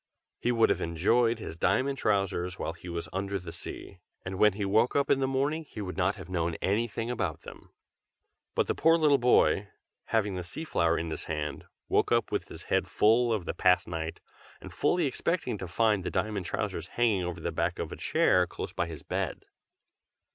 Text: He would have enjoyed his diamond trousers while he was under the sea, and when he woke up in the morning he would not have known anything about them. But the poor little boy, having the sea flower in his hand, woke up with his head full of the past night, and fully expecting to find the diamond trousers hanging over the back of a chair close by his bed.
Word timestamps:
He 0.39 0.51
would 0.51 0.69
have 0.71 0.81
enjoyed 0.81 1.37
his 1.37 1.55
diamond 1.55 1.99
trousers 1.99 2.57
while 2.57 2.73
he 2.73 2.89
was 2.89 3.07
under 3.13 3.37
the 3.37 3.51
sea, 3.51 3.99
and 4.25 4.39
when 4.39 4.53
he 4.53 4.65
woke 4.65 4.95
up 4.95 5.11
in 5.11 5.19
the 5.19 5.27
morning 5.27 5.63
he 5.69 5.79
would 5.79 5.95
not 5.95 6.15
have 6.15 6.27
known 6.27 6.55
anything 6.55 7.11
about 7.11 7.41
them. 7.41 7.69
But 8.55 8.65
the 8.65 8.73
poor 8.73 8.97
little 8.97 9.19
boy, 9.19 9.67
having 10.05 10.33
the 10.33 10.43
sea 10.43 10.63
flower 10.63 10.97
in 10.97 11.11
his 11.11 11.25
hand, 11.25 11.65
woke 11.87 12.11
up 12.11 12.31
with 12.31 12.47
his 12.47 12.63
head 12.63 12.87
full 12.87 13.31
of 13.31 13.45
the 13.45 13.53
past 13.53 13.87
night, 13.87 14.19
and 14.59 14.73
fully 14.73 15.05
expecting 15.05 15.59
to 15.59 15.67
find 15.67 16.03
the 16.03 16.09
diamond 16.09 16.47
trousers 16.47 16.87
hanging 16.87 17.21
over 17.23 17.39
the 17.39 17.51
back 17.51 17.77
of 17.77 17.91
a 17.91 17.95
chair 17.95 18.47
close 18.47 18.73
by 18.73 18.87
his 18.87 19.03
bed. 19.03 19.45